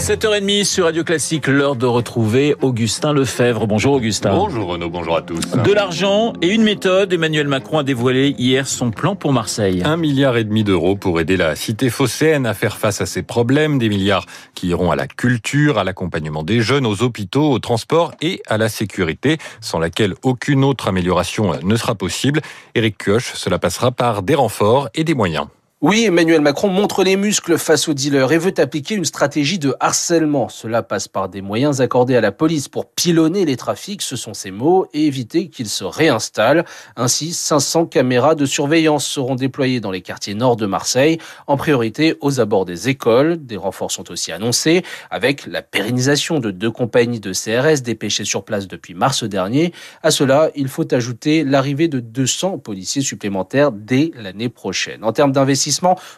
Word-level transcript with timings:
7h30 0.00 0.64
sur 0.64 0.84
Radio 0.86 1.04
Classique, 1.04 1.46
l'heure 1.46 1.76
de 1.76 1.84
retrouver 1.84 2.56
Augustin 2.62 3.12
Lefebvre. 3.12 3.66
Bonjour 3.66 3.92
Augustin. 3.92 4.34
Bonjour 4.34 4.68
Renaud, 4.68 4.88
bonjour 4.88 5.14
à 5.14 5.20
tous. 5.20 5.42
De 5.50 5.72
l'argent 5.74 6.32
et 6.40 6.48
une 6.48 6.62
méthode, 6.62 7.12
Emmanuel 7.12 7.46
Macron 7.48 7.78
a 7.78 7.82
dévoilé 7.82 8.34
hier 8.38 8.66
son 8.66 8.92
plan 8.92 9.14
pour 9.14 9.34
Marseille. 9.34 9.82
Un 9.84 9.98
milliard 9.98 10.38
et 10.38 10.44
demi 10.44 10.64
d'euros 10.64 10.96
pour 10.96 11.20
aider 11.20 11.36
la 11.36 11.54
cité 11.54 11.90
phocéenne 11.90 12.46
à 12.46 12.54
faire 12.54 12.78
face 12.78 13.02
à 13.02 13.06
ses 13.06 13.22
problèmes, 13.22 13.78
des 13.78 13.90
milliards 13.90 14.24
qui 14.54 14.68
iront 14.68 14.90
à 14.90 14.96
la 14.96 15.06
culture, 15.06 15.76
à 15.76 15.84
l'accompagnement 15.84 16.44
des 16.44 16.62
jeunes, 16.62 16.86
aux 16.86 17.02
hôpitaux, 17.02 17.50
au 17.52 17.58
transport 17.58 18.14
et 18.22 18.40
à 18.46 18.56
la 18.56 18.70
sécurité, 18.70 19.36
sans 19.60 19.78
laquelle 19.78 20.14
aucune 20.22 20.64
autre 20.64 20.88
amélioration 20.88 21.52
ne 21.62 21.76
sera 21.76 21.94
possible. 21.94 22.40
Éric 22.74 22.96
Kioch, 22.96 23.32
cela 23.34 23.58
passera 23.58 23.90
par 23.92 24.22
des 24.22 24.34
renforts 24.34 24.88
et 24.94 25.04
des 25.04 25.14
moyens. 25.14 25.46
Oui, 25.82 26.04
Emmanuel 26.04 26.42
Macron 26.42 26.68
montre 26.68 27.02
les 27.04 27.16
muscles 27.16 27.56
face 27.56 27.88
aux 27.88 27.94
dealers 27.94 28.32
et 28.32 28.36
veut 28.36 28.52
appliquer 28.58 28.96
une 28.96 29.06
stratégie 29.06 29.58
de 29.58 29.74
harcèlement. 29.80 30.50
Cela 30.50 30.82
passe 30.82 31.08
par 31.08 31.30
des 31.30 31.40
moyens 31.40 31.80
accordés 31.80 32.16
à 32.16 32.20
la 32.20 32.32
police 32.32 32.68
pour 32.68 32.84
pilonner 32.84 33.46
les 33.46 33.56
trafics, 33.56 34.02
ce 34.02 34.14
sont 34.14 34.34
ses 34.34 34.50
mots, 34.50 34.86
et 34.92 35.06
éviter 35.06 35.48
qu'ils 35.48 35.70
se 35.70 35.84
réinstallent. 35.84 36.66
Ainsi, 36.96 37.32
500 37.32 37.86
caméras 37.86 38.34
de 38.34 38.44
surveillance 38.44 39.06
seront 39.06 39.36
déployées 39.36 39.80
dans 39.80 39.90
les 39.90 40.02
quartiers 40.02 40.34
nord 40.34 40.56
de 40.56 40.66
Marseille, 40.66 41.16
en 41.46 41.56
priorité 41.56 42.14
aux 42.20 42.40
abords 42.40 42.66
des 42.66 42.90
écoles. 42.90 43.38
Des 43.38 43.56
renforts 43.56 43.90
sont 43.90 44.10
aussi 44.10 44.32
annoncés, 44.32 44.82
avec 45.10 45.46
la 45.46 45.62
pérennisation 45.62 46.40
de 46.40 46.50
deux 46.50 46.70
compagnies 46.70 47.20
de 47.20 47.32
CRS 47.32 47.80
dépêchées 47.80 48.26
sur 48.26 48.44
place 48.44 48.68
depuis 48.68 48.92
mars 48.92 49.24
dernier. 49.24 49.72
À 50.02 50.10
cela, 50.10 50.50
il 50.54 50.68
faut 50.68 50.94
ajouter 50.94 51.42
l'arrivée 51.42 51.88
de 51.88 52.00
200 52.00 52.58
policiers 52.58 53.00
supplémentaires 53.00 53.72
dès 53.72 54.10
l'année 54.14 54.50
prochaine. 54.50 55.04
En 55.04 55.14
termes 55.14 55.32
d'investissement, 55.32 55.69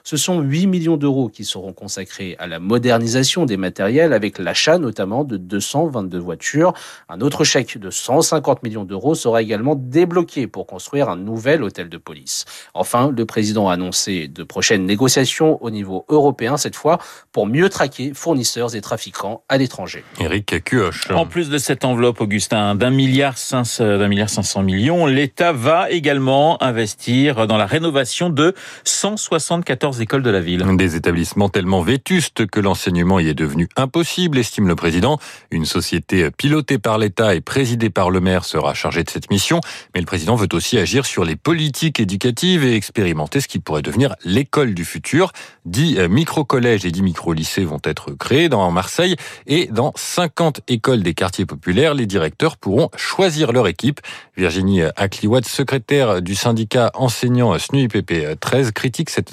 ce 0.05 0.17
sont 0.17 0.41
8 0.41 0.67
millions 0.67 0.97
d'euros 0.97 1.29
qui 1.29 1.45
seront 1.45 1.73
consacrés 1.73 2.37
à 2.39 2.47
la 2.47 2.59
modernisation 2.59 3.45
des 3.45 3.57
matériels 3.57 4.13
avec 4.13 4.39
l'achat 4.39 4.79
notamment 4.79 5.25
de 5.25 5.37
222 5.37 6.19
voitures. 6.19 6.73
Un 7.09 7.21
autre 7.21 7.45
chèque 7.45 7.79
de 7.79 7.91
150 7.91 8.63
millions 8.63 8.85
d'euros 8.85 9.15
sera 9.15 9.43
également 9.43 9.75
débloqué 9.75 10.47
pour 10.47 10.67
construire 10.67 11.09
un 11.09 11.17
nouvel 11.17 11.63
hôtel 11.63 11.89
de 11.89 11.99
police. 11.99 12.45
Enfin, 12.75 13.13
le 13.17 13.27
président 13.27 13.69
a 13.69 13.75
annoncé 13.75 14.29
de 14.29 14.45
prochaines 14.45 14.87
négociations 14.87 15.63
au 15.63 15.71
niveau 15.71 16.05
européen 16.09 16.57
cette 16.57 16.77
fois 16.77 16.99
pour 17.33 17.47
mieux 17.47 17.69
traquer 17.69 18.13
fournisseurs 18.15 18.75
et 18.75 18.81
trafiquants 18.81 19.43
à 19.49 19.59
l'étranger. 19.59 20.05
Eric 20.21 20.65
Cuoche. 20.65 21.11
En 21.11 21.27
plus 21.27 21.51
de 21.51 21.59
cette 21.59 21.85
enveloppe, 21.85 22.21
Augustin, 22.21 22.75
d'un 22.75 22.91
milliard 22.91 23.35
d'un 23.79 24.09
milliard 24.09 24.31
500 24.31 24.63
millions, 24.63 25.07
l'État 25.07 25.53
va 25.53 25.91
également 25.91 26.63
investir 26.63 27.47
dans 27.47 27.57
la 27.57 27.67
rénovation 27.67 28.31
de 28.31 28.55
160 28.85 29.42
74 29.43 30.01
écoles 30.01 30.23
de 30.23 30.31
la 30.31 30.41
ville. 30.41 30.65
Des 30.77 30.95
établissements 30.95 31.49
tellement 31.49 31.83
vétustes 31.83 32.47
que 32.47 32.61
l'enseignement 32.61 33.19
y 33.19 33.29
est 33.29 33.35
devenu 33.35 33.69
impossible, 33.77 34.39
estime 34.39 34.69
le 34.69 34.77
président. 34.77 35.19
Une 35.51 35.65
société 35.67 36.31
pilotée 36.31 36.79
par 36.79 36.97
l'État 36.97 37.35
et 37.35 37.41
présidée 37.41 37.91
par 37.91 38.11
le 38.11 38.21
maire 38.21 38.45
sera 38.45 38.73
chargée 38.73 39.03
de 39.03 39.11
cette 39.11 39.31
mission. 39.31 39.61
Mais 39.95 40.01
le 40.01 40.07
président 40.07 40.37
veut 40.37 40.49
aussi 40.53 40.79
agir 40.79 41.05
sur 41.07 41.25
les 41.25 41.35
politiques 41.35 41.99
éducatives 41.99 42.65
et 42.65 42.77
expérimenter 42.77 43.41
ce 43.41 43.49
qui 43.49 43.59
pourrait 43.59 43.83
devenir 43.83 44.15
l'école 44.25 44.75
du 44.75 44.85
futur. 44.85 45.33
Dix 45.65 45.99
micro-collèges 46.09 46.85
et 46.85 46.93
dix 46.93 47.03
micro-lycées 47.03 47.65
vont 47.65 47.81
être 47.85 48.13
créés 48.13 48.49
dans 48.49 48.71
Marseille 48.71 49.17
et 49.47 49.67
dans 49.67 49.93
50 49.97 50.61
écoles 50.69 51.03
des 51.03 51.15
quartiers 51.15 51.47
populaires, 51.47 51.95
les 51.95 52.07
directeurs 52.07 52.57
pourront 52.57 52.91
choisir 52.97 53.53
leur 53.53 53.67
équipe. 53.67 54.01
Virginie 54.37 54.83
Akliwad, 54.97 55.45
secrétaire 55.47 56.23
du 56.23 56.37
syndicat 56.37 56.93
enseignant 56.95 57.59
SNUIPP 57.59 58.39
13, 58.41 58.71
critique 58.71 59.11
cette 59.11 59.32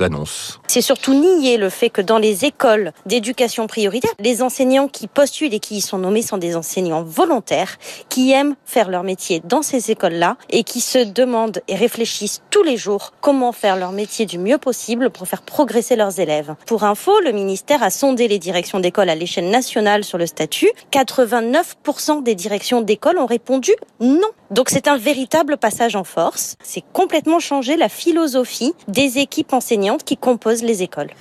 c'est 0.67 0.81
surtout 0.81 1.13
nier 1.13 1.57
le 1.57 1.69
fait 1.69 1.89
que 1.89 2.01
dans 2.01 2.17
les 2.17 2.45
écoles 2.45 2.93
d'éducation 3.05 3.67
prioritaire, 3.67 4.11
les 4.19 4.41
enseignants 4.41 4.87
qui 4.87 5.07
postulent 5.07 5.53
et 5.53 5.59
qui 5.59 5.77
y 5.77 5.81
sont 5.81 5.97
nommés 5.97 6.21
sont 6.21 6.37
des 6.37 6.55
enseignants 6.55 7.03
volontaires 7.03 7.77
qui 8.07 8.31
aiment 8.31 8.55
faire 8.65 8.89
leur 8.89 9.03
métier 9.03 9.41
dans 9.43 9.61
ces 9.61 9.91
écoles-là 9.91 10.37
et 10.49 10.63
qui 10.63 10.81
se 10.81 10.99
demandent 10.99 11.61
et 11.67 11.75
réfléchissent 11.75 12.41
tous 12.49 12.63
les 12.63 12.77
jours 12.77 13.13
comment 13.21 13.51
faire 13.51 13.77
leur 13.77 13.91
métier 13.91 14.25
du 14.25 14.37
mieux 14.37 14.57
possible 14.57 15.09
pour 15.09 15.27
faire 15.27 15.41
progresser 15.41 15.95
leurs 15.95 16.19
élèves. 16.19 16.55
Pour 16.65 16.83
info, 16.83 17.11
le 17.21 17.31
ministère 17.31 17.83
a 17.83 17.89
sondé 17.89 18.27
les 18.27 18.39
directions 18.39 18.79
d'école 18.79 19.09
à 19.09 19.15
l'échelle 19.15 19.49
nationale 19.49 20.03
sur 20.03 20.17
le 20.17 20.25
statut. 20.25 20.69
89% 20.91 22.23
des 22.23 22.35
directions 22.35 22.81
d'école 22.81 23.17
ont 23.17 23.25
répondu 23.25 23.71
non. 23.99 24.29
Donc 24.51 24.69
c'est 24.69 24.87
un 24.87 24.97
véritable 24.97 25.57
passage 25.57 25.95
en 25.95 26.03
force. 26.03 26.55
C'est 26.63 26.83
complètement 26.91 27.39
changer 27.39 27.77
la 27.77 27.87
philosophie 27.87 28.73
des 28.87 29.19
équipes 29.19 29.53
enseignantes 29.53 30.03
qui 30.03 30.17
composent 30.17 30.63
les 30.63 30.81
écoles. 30.81 31.11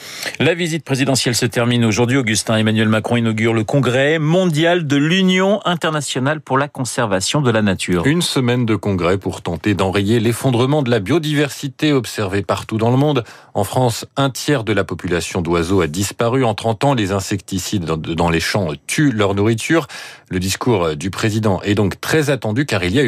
La 0.40 0.54
visite 0.54 0.82
présidentielle 0.82 1.34
se 1.34 1.44
termine 1.44 1.84
aujourd'hui. 1.84 2.16
Augustin 2.16 2.56
Emmanuel 2.56 2.88
Macron 2.88 3.16
inaugure 3.16 3.52
le 3.52 3.64
congrès 3.64 4.18
mondial 4.18 4.86
de 4.86 4.96
l'Union 4.96 5.60
internationale 5.66 6.40
pour 6.40 6.56
la 6.56 6.68
conservation 6.68 7.42
de 7.42 7.50
la 7.50 7.60
nature. 7.60 8.06
Une 8.06 8.22
semaine 8.22 8.64
de 8.64 8.76
congrès 8.76 9.18
pour 9.18 9.42
tenter 9.42 9.74
d'enrayer 9.74 10.20
l'effondrement 10.20 10.82
de 10.82 10.90
la 10.90 10.98
biodiversité 10.98 11.92
observée 11.92 12.42
partout 12.42 12.78
dans 12.78 12.90
le 12.90 12.96
monde. 12.96 13.24
En 13.52 13.64
France, 13.64 14.06
un 14.16 14.30
tiers 14.30 14.64
de 14.64 14.72
la 14.72 14.84
population 14.84 15.42
d'oiseaux 15.42 15.82
a 15.82 15.86
disparu. 15.86 16.44
En 16.44 16.54
30 16.54 16.84
ans, 16.84 16.94
les 16.94 17.12
insecticides 17.12 17.84
dans 17.84 18.30
les 18.30 18.40
champs 18.40 18.68
tuent 18.86 19.12
leur 19.12 19.34
nourriture. 19.34 19.86
Le 20.30 20.38
discours 20.40 20.96
du 20.96 21.10
président 21.10 21.60
est 21.62 21.74
donc 21.74 22.00
très 22.00 22.30
attendu 22.30 22.64
car 22.64 22.84
il 22.84 22.94
y 22.94 23.00
a 23.00 23.02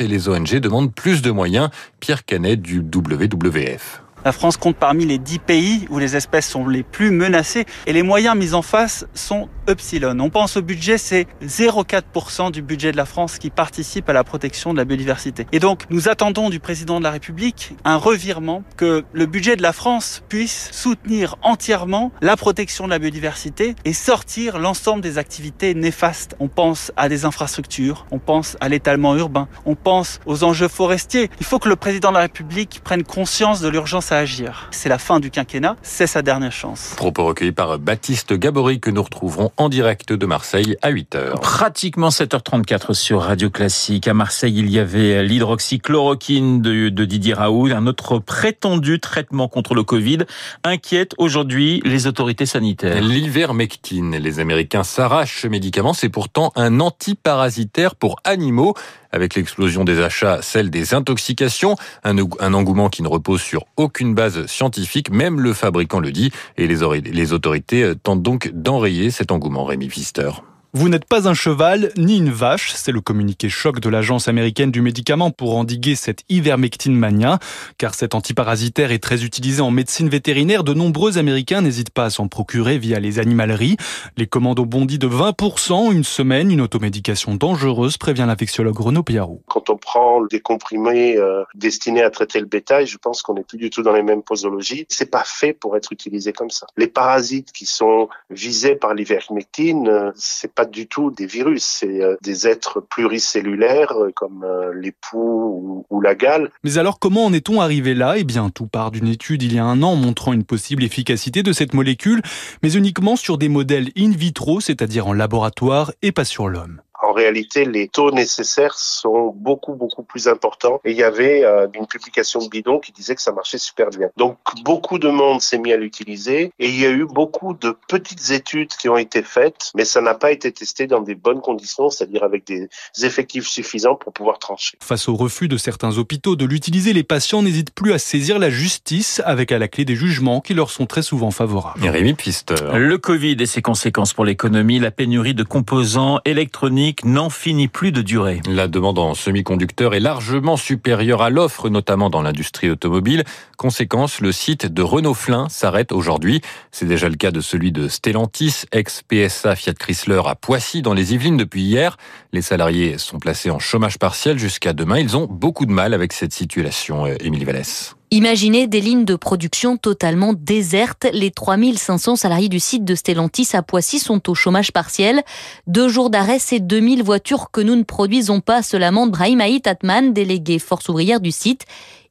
et 0.00 0.08
les 0.08 0.28
ONG 0.28 0.58
demandent 0.58 0.92
plus 0.92 1.22
de 1.22 1.30
moyens. 1.30 1.70
Pierre 2.00 2.24
Canet 2.24 2.60
du 2.60 2.80
WWF. 2.80 4.02
La 4.24 4.30
France 4.30 4.56
compte 4.56 4.76
parmi 4.76 5.04
les 5.04 5.18
10 5.18 5.38
pays 5.40 5.86
où 5.90 5.98
les 5.98 6.14
espèces 6.14 6.48
sont 6.48 6.68
les 6.68 6.84
plus 6.84 7.10
menacées 7.10 7.64
et 7.86 7.92
les 7.92 8.04
moyens 8.04 8.36
mis 8.36 8.54
en 8.54 8.62
face 8.62 9.04
sont 9.14 9.48
Epsilon. 9.66 10.18
On 10.20 10.30
pense 10.30 10.56
au 10.56 10.62
budget, 10.62 10.96
c'est 10.96 11.26
0,4% 11.44 12.52
du 12.52 12.62
budget 12.62 12.92
de 12.92 12.96
la 12.96 13.04
France 13.04 13.38
qui 13.38 13.50
participe 13.50 14.08
à 14.08 14.12
la 14.12 14.22
protection 14.22 14.72
de 14.72 14.78
la 14.78 14.84
biodiversité. 14.84 15.46
Et 15.50 15.58
donc, 15.58 15.84
nous 15.90 16.08
attendons 16.08 16.50
du 16.50 16.60
président 16.60 16.98
de 16.98 17.04
la 17.04 17.10
République 17.10 17.74
un 17.84 17.96
revirement, 17.96 18.62
que 18.76 19.04
le 19.12 19.26
budget 19.26 19.56
de 19.56 19.62
la 19.62 19.72
France 19.72 20.22
puisse 20.28 20.70
soutenir 20.72 21.36
entièrement 21.42 22.12
la 22.20 22.36
protection 22.36 22.84
de 22.84 22.90
la 22.90 22.98
biodiversité 22.98 23.74
et 23.84 23.92
sortir 23.92 24.58
l'ensemble 24.58 25.00
des 25.00 25.18
activités 25.18 25.74
néfastes. 25.74 26.36
On 26.38 26.48
pense 26.48 26.92
à 26.96 27.08
des 27.08 27.24
infrastructures, 27.24 28.06
on 28.12 28.18
pense 28.20 28.56
à 28.60 28.68
l'étalement 28.68 29.16
urbain, 29.16 29.48
on 29.64 29.74
pense 29.74 30.20
aux 30.26 30.44
enjeux 30.44 30.68
forestiers. 30.68 31.28
Il 31.40 31.46
faut 31.46 31.58
que 31.58 31.68
le 31.68 31.76
président 31.76 32.10
de 32.10 32.14
la 32.14 32.22
République 32.22 32.80
prenne 32.84 33.02
conscience 33.02 33.60
de 33.60 33.68
l'urgence 33.68 34.11
à 34.12 34.18
agir. 34.18 34.68
C'est 34.70 34.88
la 34.88 34.98
fin 34.98 35.20
du 35.20 35.30
quinquennat, 35.30 35.76
c'est 35.82 36.06
sa 36.06 36.22
dernière 36.22 36.52
chance. 36.52 36.94
Propos 36.96 37.24
recueillis 37.24 37.52
par 37.52 37.78
Baptiste 37.78 38.32
Gabory 38.34 38.80
que 38.80 38.90
nous 38.90 39.02
retrouverons 39.02 39.50
en 39.56 39.68
direct 39.68 40.12
de 40.12 40.26
Marseille 40.26 40.76
à 40.82 40.92
8h. 40.92 41.40
Pratiquement 41.40 42.10
7h34 42.10 42.94
sur 42.94 43.22
Radio 43.22 43.50
Classique. 43.50 44.08
À 44.08 44.14
Marseille, 44.14 44.54
il 44.58 44.70
y 44.70 44.78
avait 44.78 45.22
l'hydroxychloroquine 45.22 46.60
de, 46.60 46.88
de 46.88 47.04
Didier 47.04 47.34
Raoult, 47.34 47.72
un 47.72 47.86
autre 47.86 48.18
prétendu 48.18 49.00
traitement 49.00 49.48
contre 49.48 49.74
le 49.74 49.82
Covid, 49.82 50.18
inquiète 50.64 51.14
aujourd'hui 51.18 51.80
les 51.84 52.06
autorités 52.06 52.46
sanitaires. 52.46 53.00
L'ivermectine, 53.00 54.16
les 54.16 54.40
Américains 54.40 54.84
s'arrachent 54.84 55.42
ce 55.42 55.48
médicament, 55.48 55.94
c'est 55.94 56.08
pourtant 56.08 56.52
un 56.56 56.80
antiparasitaire 56.80 57.94
pour 57.94 58.16
animaux 58.24 58.74
avec 59.12 59.34
l'explosion 59.34 59.84
des 59.84 60.00
achats, 60.00 60.40
celle 60.42 60.70
des 60.70 60.94
intoxications, 60.94 61.76
un, 62.04 62.18
engouement 62.54 62.88
qui 62.88 63.02
ne 63.02 63.08
repose 63.08 63.40
sur 63.40 63.64
aucune 63.76 64.14
base 64.14 64.46
scientifique, 64.46 65.10
même 65.10 65.40
le 65.40 65.52
fabricant 65.52 66.00
le 66.00 66.12
dit, 66.12 66.32
et 66.56 66.66
les, 66.66 67.00
les 67.00 67.32
autorités 67.32 67.92
tentent 68.02 68.22
donc 68.22 68.50
d'enrayer 68.52 69.10
cet 69.10 69.30
engouement, 69.30 69.64
Rémi 69.64 69.88
Pfister. 69.88 70.30
Vous 70.74 70.88
n'êtes 70.88 71.04
pas 71.04 71.28
un 71.28 71.34
cheval 71.34 71.92
ni 71.98 72.16
une 72.16 72.30
vache, 72.30 72.72
c'est 72.72 72.92
le 72.92 73.02
communiqué 73.02 73.50
choc 73.50 73.78
de 73.78 73.90
l'Agence 73.90 74.26
américaine 74.26 74.70
du 74.70 74.80
médicament 74.80 75.30
pour 75.30 75.54
endiguer 75.58 75.96
cette 75.96 76.22
ivermectine 76.30 76.96
mania. 76.96 77.40
Car 77.76 77.94
cet 77.94 78.14
antiparasitaire 78.14 78.90
est 78.90 79.02
très 79.02 79.22
utilisé 79.22 79.60
en 79.60 79.70
médecine 79.70 80.08
vétérinaire, 80.08 80.64
de 80.64 80.72
nombreux 80.72 81.18
Américains 81.18 81.60
n'hésitent 81.60 81.90
pas 81.90 82.06
à 82.06 82.10
s'en 82.10 82.26
procurer 82.26 82.78
via 82.78 83.00
les 83.00 83.18
animaleries. 83.18 83.76
Les 84.16 84.26
commandes 84.26 84.60
ont 84.60 84.64
bondi 84.64 84.98
de 84.98 85.06
20% 85.06 85.92
une 85.92 86.04
semaine, 86.04 86.50
une 86.50 86.62
automédication 86.62 87.34
dangereuse, 87.34 87.98
prévient 87.98 88.24
l'infectiologue 88.26 88.80
Renaud 88.80 89.02
Piarou. 89.02 89.42
Quand 89.48 89.68
on 89.68 89.76
prend 89.76 90.24
des 90.24 90.40
comprimés 90.40 91.18
euh, 91.18 91.44
destinés 91.54 92.02
à 92.02 92.08
traiter 92.08 92.40
le 92.40 92.46
bétail, 92.46 92.86
je 92.86 92.96
pense 92.96 93.20
qu'on 93.20 93.34
n'est 93.34 93.44
plus 93.44 93.58
du 93.58 93.68
tout 93.68 93.82
dans 93.82 93.92
les 93.92 94.02
mêmes 94.02 94.22
posologies. 94.22 94.86
C'est 94.88 95.10
pas 95.10 95.24
fait 95.26 95.52
pour 95.52 95.76
être 95.76 95.92
utilisé 95.92 96.32
comme 96.32 96.48
ça. 96.48 96.66
Les 96.78 96.86
parasites 96.86 97.52
qui 97.52 97.66
sont 97.66 98.08
visés 98.30 98.74
par 98.74 98.94
l'ivermectine, 98.94 99.86
euh, 99.86 100.10
c'est 100.14 100.50
pas 100.50 100.61
du 100.64 100.86
tout 100.86 101.10
des 101.10 101.26
virus, 101.26 101.64
c'est 101.64 102.00
des 102.22 102.46
êtres 102.46 102.80
pluricellulaires 102.80 103.94
comme 104.14 104.44
les 104.74 104.92
poux 104.92 105.84
ou 105.88 106.00
la 106.00 106.14
gale. 106.14 106.50
Mais 106.64 106.78
alors 106.78 106.98
comment 106.98 107.26
en 107.26 107.32
est-on 107.32 107.60
arrivé 107.60 107.94
là? 107.94 108.14
Eh 108.16 108.24
bien, 108.24 108.50
tout 108.50 108.66
part 108.66 108.90
d'une 108.90 109.08
étude 109.08 109.42
il 109.42 109.54
y 109.54 109.58
a 109.58 109.64
un 109.64 109.82
an 109.82 109.96
montrant 109.96 110.32
une 110.32 110.44
possible 110.44 110.84
efficacité 110.84 111.42
de 111.42 111.52
cette 111.52 111.74
molécule, 111.74 112.22
mais 112.62 112.72
uniquement 112.72 113.16
sur 113.16 113.38
des 113.38 113.48
modèles 113.48 113.90
in 113.96 114.10
vitro, 114.10 114.60
c'est-à-dire 114.60 115.06
en 115.06 115.12
laboratoire 115.12 115.92
et 116.02 116.12
pas 116.12 116.24
sur 116.24 116.48
l'homme 116.48 116.80
en 117.12 117.14
réalité, 117.14 117.66
les 117.66 117.88
taux 117.88 118.10
nécessaires 118.10 118.78
sont 118.78 119.34
beaucoup, 119.36 119.74
beaucoup 119.74 120.02
plus 120.02 120.28
importants. 120.28 120.80
Et 120.82 120.92
il 120.92 120.96
y 120.96 121.02
avait 121.02 121.44
euh, 121.44 121.66
une 121.74 121.86
publication 121.86 122.40
de 122.40 122.48
bidon 122.48 122.78
qui 122.78 122.90
disait 122.90 123.14
que 123.14 123.20
ça 123.20 123.32
marchait 123.32 123.58
super 123.58 123.90
bien. 123.90 124.08
Donc, 124.16 124.38
beaucoup 124.64 124.98
de 124.98 125.10
monde 125.10 125.42
s'est 125.42 125.58
mis 125.58 125.74
à 125.74 125.76
l'utiliser 125.76 126.52
et 126.58 126.68
il 126.70 126.80
y 126.80 126.86
a 126.86 126.90
eu 126.90 127.04
beaucoup 127.04 127.52
de 127.52 127.76
petites 127.86 128.30
études 128.30 128.68
qui 128.68 128.88
ont 128.88 128.96
été 128.96 129.22
faites, 129.22 129.72
mais 129.74 129.84
ça 129.84 130.00
n'a 130.00 130.14
pas 130.14 130.32
été 130.32 130.50
testé 130.52 130.86
dans 130.86 131.02
des 131.02 131.14
bonnes 131.14 131.42
conditions, 131.42 131.90
c'est-à-dire 131.90 132.24
avec 132.24 132.46
des 132.46 132.70
effectifs 133.02 133.46
suffisants 133.46 133.94
pour 133.94 134.14
pouvoir 134.14 134.38
trancher. 134.38 134.78
Face 134.82 135.06
au 135.06 135.14
refus 135.14 135.48
de 135.48 135.58
certains 135.58 135.98
hôpitaux 135.98 136.34
de 136.34 136.46
l'utiliser, 136.46 136.94
les 136.94 137.04
patients 137.04 137.42
n'hésitent 137.42 137.74
plus 137.74 137.92
à 137.92 137.98
saisir 137.98 138.38
la 138.38 138.48
justice 138.48 139.20
avec 139.26 139.52
à 139.52 139.58
la 139.58 139.68
clé 139.68 139.84
des 139.84 139.96
jugements 139.96 140.40
qui 140.40 140.54
leur 140.54 140.70
sont 140.70 140.86
très 140.86 141.02
souvent 141.02 141.30
favorables. 141.30 141.86
Rémi 141.86 142.14
Pfister. 142.14 142.54
Le 142.72 142.96
Covid 142.96 143.36
et 143.38 143.46
ses 143.46 143.60
conséquences 143.60 144.14
pour 144.14 144.24
l'économie, 144.24 144.78
la 144.78 144.90
pénurie 144.90 145.34
de 145.34 145.42
composants 145.42 146.18
électroniques 146.24 147.01
n'en 147.04 147.30
finit 147.30 147.68
plus 147.68 147.92
de 147.92 148.02
durer. 148.02 148.40
La 148.48 148.68
demande 148.68 148.98
en 148.98 149.14
semi-conducteurs 149.14 149.94
est 149.94 150.00
largement 150.00 150.56
supérieure 150.56 151.22
à 151.22 151.30
l'offre, 151.30 151.68
notamment 151.68 152.10
dans 152.10 152.22
l'industrie 152.22 152.70
automobile. 152.70 153.24
Conséquence, 153.56 154.20
le 154.20 154.32
site 154.32 154.66
de 154.66 154.82
Renault 154.82 155.14
Flin 155.14 155.48
s'arrête 155.48 155.92
aujourd'hui. 155.92 156.40
C'est 156.70 156.86
déjà 156.86 157.08
le 157.08 157.16
cas 157.16 157.30
de 157.30 157.40
celui 157.40 157.72
de 157.72 157.88
Stellantis, 157.88 158.64
ex-PSA 158.72 159.56
Fiat 159.56 159.74
Chrysler 159.74 160.22
à 160.26 160.34
Poissy, 160.34 160.82
dans 160.82 160.94
les 160.94 161.14
Yvelines 161.14 161.36
depuis 161.36 161.62
hier. 161.62 161.96
Les 162.32 162.42
salariés 162.42 162.98
sont 162.98 163.18
placés 163.18 163.50
en 163.50 163.58
chômage 163.58 163.98
partiel 163.98 164.38
jusqu'à 164.38 164.72
demain. 164.72 164.98
Ils 164.98 165.16
ont 165.16 165.26
beaucoup 165.26 165.66
de 165.66 165.72
mal 165.72 165.94
avec 165.94 166.12
cette 166.12 166.32
situation, 166.32 167.06
Émilie 167.06 167.44
Vallès. 167.44 167.94
Imaginez 168.12 168.66
des 168.66 168.82
lignes 168.82 169.06
de 169.06 169.16
production 169.16 169.78
totalement 169.78 170.34
désertes. 170.34 171.06
Les 171.14 171.30
3500 171.30 172.16
salariés 172.16 172.50
du 172.50 172.60
site 172.60 172.84
de 172.84 172.94
Stellantis 172.94 173.48
à 173.54 173.62
Poissy 173.62 173.98
sont 173.98 174.28
au 174.28 174.34
chômage 174.34 174.70
partiel. 174.70 175.22
Deux 175.66 175.88
jours 175.88 176.10
d'arrêt, 176.10 176.38
c'est 176.38 176.60
2000 176.60 177.02
voitures 177.02 177.50
que 177.50 177.62
nous 177.62 177.74
ne 177.74 177.84
produisons 177.84 178.40
pas, 178.40 178.60
lamente 178.74 179.12
Brahim 179.12 179.40
Haït 179.40 179.66
Atman, 179.66 180.12
délégué 180.12 180.58
force 180.58 180.90
ouvrière 180.90 181.20
du 181.20 181.30
site 181.30 181.64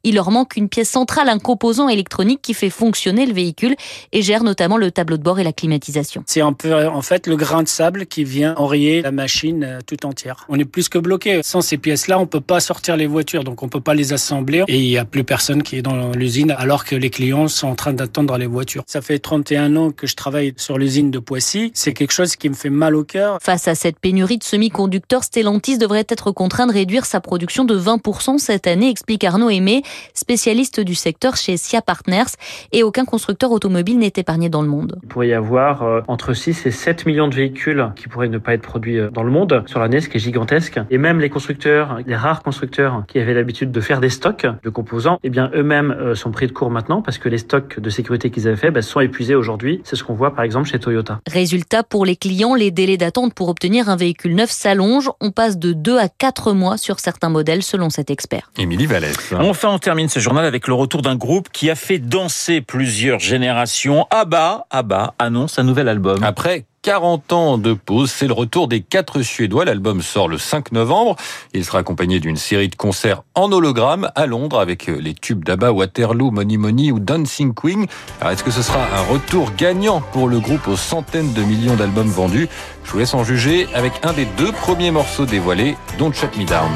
il 0.04 0.14
leur 0.16 0.30
manque 0.30 0.56
une 0.56 0.68
pièce 0.68 0.90
centrale, 0.90 1.28
un 1.28 1.38
composant 1.38 1.88
électronique 1.88 2.40
qui 2.42 2.54
fait 2.54 2.70
fonctionner 2.70 3.26
le 3.26 3.32
véhicule 3.32 3.76
et 4.12 4.22
gère 4.22 4.44
notamment 4.44 4.76
le 4.76 4.90
tableau 4.90 5.16
de 5.16 5.22
bord 5.22 5.38
et 5.40 5.44
la 5.44 5.52
climatisation. 5.52 6.24
C'est 6.26 6.40
un 6.40 6.52
peu 6.52 6.86
en 6.86 7.02
fait 7.02 7.26
le 7.26 7.36
grain 7.36 7.62
de 7.62 7.68
sable 7.68 8.06
qui 8.06 8.24
vient 8.24 8.54
enrayer 8.56 9.02
la 9.02 9.12
machine 9.12 9.64
euh, 9.64 9.78
tout 9.86 10.06
entière. 10.06 10.44
On 10.48 10.58
est 10.58 10.64
plus 10.64 10.88
que 10.88 10.98
bloqué. 10.98 11.40
Sans 11.42 11.60
ces 11.60 11.78
pièces-là, 11.78 12.18
on 12.18 12.26
peut 12.26 12.40
pas 12.40 12.60
sortir 12.60 12.96
les 12.96 13.06
voitures, 13.06 13.44
donc 13.44 13.62
on 13.62 13.68
peut 13.68 13.80
pas 13.80 13.94
les 13.94 14.12
assembler 14.12 14.64
et 14.68 14.78
il 14.78 14.88
y 14.88 14.98
a 14.98 15.04
plus 15.04 15.24
personne 15.24 15.62
qui 15.62 15.76
est 15.76 15.82
dans 15.82 16.12
l'usine 16.12 16.54
alors 16.58 16.84
que 16.84 16.96
les 16.96 17.10
clients 17.10 17.48
sont 17.48 17.68
en 17.68 17.74
train 17.74 17.92
d'attendre 17.92 18.36
les 18.38 18.46
voitures. 18.46 18.82
Ça 18.86 19.00
fait 19.00 19.18
31 19.18 19.76
ans 19.76 19.90
que 19.90 20.06
je 20.06 20.16
travaille 20.16 20.54
sur 20.56 20.78
l'usine 20.78 21.10
de 21.10 21.18
Poissy. 21.18 21.70
C'est 21.74 21.92
quelque 21.92 22.12
chose 22.12 22.36
qui 22.36 22.48
me 22.48 22.54
fait 22.54 22.70
mal 22.70 22.96
au 22.96 23.04
cœur. 23.04 23.38
Face 23.42 23.68
à 23.68 23.74
cette 23.74 23.98
pénurie 23.98 24.38
de 24.38 24.44
semi-conducteurs, 24.44 25.24
Stellantis 25.24 25.78
devrait 25.78 26.06
être 26.08 26.30
contraint 26.32 26.66
de 26.66 26.72
réduire 26.72 27.06
sa 27.06 27.20
production 27.20 27.64
de 27.64 27.78
20% 27.78 28.38
cette 28.38 28.66
année, 28.66 28.88
explique 28.88 29.24
Arnaud 29.24 29.50
Aimé 29.50 29.82
spécialiste 30.14 30.80
du 30.80 30.94
secteur 30.94 31.36
chez 31.36 31.56
SIA 31.56 31.82
Partners, 31.82 32.36
et 32.72 32.82
aucun 32.82 33.04
constructeur 33.04 33.50
automobile 33.50 33.98
n'est 33.98 34.12
épargné 34.16 34.48
dans 34.48 34.62
le 34.62 34.68
monde. 34.68 34.98
Il 35.02 35.08
pourrait 35.08 35.28
y 35.28 35.34
avoir 35.34 35.82
euh, 35.82 36.00
entre 36.08 36.34
6 36.34 36.66
et 36.66 36.70
7 36.70 37.06
millions 37.06 37.28
de 37.28 37.34
véhicules 37.34 37.92
qui 37.96 38.08
pourraient 38.08 38.28
ne 38.28 38.38
pas 38.38 38.54
être 38.54 38.62
produits 38.62 38.98
euh, 38.98 39.10
dans 39.10 39.22
le 39.22 39.30
monde 39.30 39.62
sur 39.66 39.80
l'année, 39.80 40.00
ce 40.00 40.08
qui 40.08 40.16
est 40.16 40.20
gigantesque. 40.20 40.80
Et 40.90 40.98
même 40.98 41.20
les 41.20 41.30
constructeurs, 41.30 41.98
les 42.06 42.16
rares 42.16 42.42
constructeurs 42.42 43.04
qui 43.08 43.18
avaient 43.18 43.34
l'habitude 43.34 43.70
de 43.70 43.80
faire 43.80 44.00
des 44.00 44.10
stocks 44.10 44.46
de 44.62 44.70
composants, 44.70 45.18
eh 45.22 45.30
bien 45.30 45.50
eux-mêmes 45.54 45.90
euh, 45.90 46.14
sont 46.14 46.30
pris 46.30 46.46
de 46.46 46.52
court 46.52 46.70
maintenant 46.70 47.02
parce 47.02 47.18
que 47.18 47.28
les 47.28 47.38
stocks 47.38 47.80
de 47.80 47.90
sécurité 47.90 48.30
qu'ils 48.30 48.48
avaient 48.48 48.56
fait 48.56 48.70
bah, 48.70 48.82
sont 48.82 49.00
épuisés 49.00 49.34
aujourd'hui. 49.34 49.80
C'est 49.84 49.96
ce 49.96 50.04
qu'on 50.04 50.14
voit 50.14 50.34
par 50.34 50.44
exemple 50.44 50.68
chez 50.68 50.78
Toyota. 50.78 51.20
Résultat, 51.30 51.82
pour 51.82 52.04
les 52.04 52.16
clients, 52.16 52.54
les 52.54 52.70
délais 52.70 52.96
d'attente 52.96 53.34
pour 53.34 53.48
obtenir 53.48 53.88
un 53.88 53.96
véhicule 53.96 54.34
neuf 54.34 54.50
s'allongent. 54.50 55.10
On 55.20 55.30
passe 55.30 55.58
de 55.58 55.72
2 55.72 55.98
à 55.98 56.08
4 56.08 56.52
mois 56.52 56.76
sur 56.76 57.00
certains 57.00 57.28
modèles 57.28 57.62
selon 57.62 57.90
cet 57.90 58.10
expert. 58.10 58.50
Émilie 58.58 58.86
Vallès. 58.86 59.32
Termine 59.82 60.08
ce 60.08 60.20
journal 60.20 60.46
avec 60.46 60.68
le 60.68 60.74
retour 60.74 61.02
d'un 61.02 61.16
groupe 61.16 61.48
qui 61.52 61.68
a 61.68 61.74
fait 61.74 61.98
danser 61.98 62.60
plusieurs 62.60 63.18
générations. 63.18 64.06
Abba, 64.10 64.66
Abba 64.70 65.14
annonce 65.18 65.58
un 65.58 65.64
nouvel 65.64 65.88
album. 65.88 66.22
Après 66.22 66.64
40 66.82 67.32
ans 67.32 67.58
de 67.58 67.74
pause. 67.74 68.10
C'est 68.10 68.26
le 68.26 68.32
retour 68.32 68.66
des 68.66 68.80
quatre 68.80 69.22
Suédois. 69.22 69.64
L'album 69.64 70.02
sort 70.02 70.28
le 70.28 70.36
5 70.36 70.72
novembre. 70.72 71.16
Il 71.54 71.64
sera 71.64 71.78
accompagné 71.78 72.18
d'une 72.18 72.36
série 72.36 72.68
de 72.68 72.74
concerts 72.74 73.22
en 73.34 73.52
hologramme 73.52 74.10
à 74.16 74.26
Londres 74.26 74.58
avec 74.58 74.88
les 74.88 75.14
tubes 75.14 75.44
d'Abba, 75.44 75.70
Waterloo, 75.70 76.32
Money 76.32 76.56
Money 76.56 76.90
ou 76.90 76.98
Dancing 76.98 77.54
Queen. 77.54 77.86
Alors 78.20 78.32
est-ce 78.32 78.42
que 78.42 78.50
ce 78.50 78.62
sera 78.62 78.80
un 78.80 79.02
retour 79.12 79.52
gagnant 79.56 80.00
pour 80.12 80.28
le 80.28 80.40
groupe 80.40 80.66
aux 80.66 80.76
centaines 80.76 81.32
de 81.32 81.42
millions 81.42 81.76
d'albums 81.76 82.10
vendus? 82.10 82.48
Je 82.84 82.90
vous 82.90 82.98
laisse 82.98 83.14
en 83.14 83.22
juger 83.22 83.68
avec 83.74 83.92
un 84.02 84.12
des 84.12 84.26
deux 84.36 84.50
premiers 84.52 84.90
morceaux 84.90 85.24
dévoilés, 85.24 85.76
Don't 85.98 86.12
Shut 86.12 86.36
Me 86.36 86.44
Down. 86.44 86.70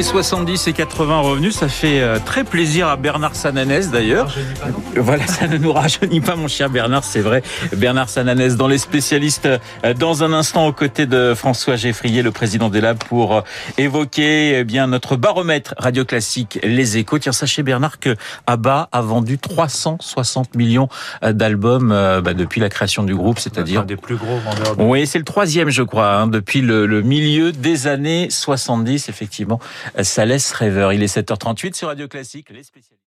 Années 0.00 0.08
70 0.08 0.66
et 0.68 0.72
80 0.72 1.20
revenus, 1.20 1.54
ça 1.54 1.68
fait 1.68 2.00
euh, 2.00 2.18
très 2.24 2.42
plaisir 2.42 2.88
à 2.88 2.96
Bernard 2.96 3.36
Sananès 3.36 3.90
d'ailleurs. 3.90 4.34
Voilà, 4.96 5.26
ça 5.26 5.46
ne 5.46 5.58
nous 5.58 5.74
rajeunit 5.74 6.22
pas 6.22 6.36
mon 6.36 6.48
cher 6.48 6.70
Bernard, 6.70 7.04
c'est 7.04 7.20
vrai. 7.20 7.42
Bernard 7.76 8.08
Sananès 8.08 8.56
dans 8.56 8.66
les 8.66 8.78
spécialistes 8.78 9.46
euh, 9.84 9.92
dans 9.92 10.24
un 10.24 10.32
instant 10.32 10.66
aux 10.66 10.72
côtés 10.72 11.04
de 11.04 11.34
François 11.34 11.76
Geffrier, 11.76 12.22
le 12.22 12.30
président 12.30 12.70
des 12.70 12.80
Labs, 12.80 12.96
pour 12.96 13.36
euh, 13.36 13.40
évoquer 13.76 14.60
eh 14.60 14.64
bien 14.64 14.86
notre 14.86 15.16
baromètre 15.16 15.74
radio 15.76 16.06
classique 16.06 16.58
Les 16.62 16.96
Échos. 16.96 17.18
Tiens, 17.18 17.32
sachez 17.32 17.62
Bernard 17.62 17.98
que 17.98 18.16
ABBA 18.46 18.88
a 18.90 19.00
vendu 19.02 19.36
360 19.36 20.54
millions 20.54 20.88
d'albums 21.22 21.90
bah, 22.24 22.32
depuis 22.32 22.62
la 22.62 22.70
création 22.70 23.02
du 23.02 23.14
groupe, 23.14 23.38
c'est-à-dire 23.38 23.84
des 23.84 23.96
plus 23.96 24.16
gros 24.16 24.38
vendeurs. 24.38 24.76
Oui, 24.78 25.06
c'est 25.06 25.18
le 25.18 25.24
troisième, 25.24 25.68
je 25.68 25.82
crois, 25.82 26.14
hein, 26.14 26.26
depuis 26.26 26.62
le, 26.62 26.86
le 26.86 27.02
milieu 27.02 27.52
des 27.52 27.86
années 27.86 28.28
70, 28.30 29.10
effectivement 29.10 29.60
ça 30.02 30.24
laisse 30.24 30.52
rêveur. 30.52 30.92
Il 30.92 31.02
est 31.02 31.14
7h38 31.14 31.74
sur 31.74 31.88
Radio 31.88 32.08
Classique. 32.08 32.48